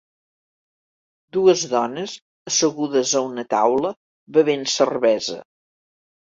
Dues 1.37 1.65
dones 1.73 2.15
assegudes 2.53 3.13
a 3.21 3.23
una 3.29 3.47
taula 3.55 3.95
bevent 4.41 4.69
cervesa. 4.81 5.41